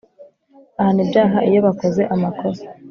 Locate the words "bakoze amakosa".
1.67-2.65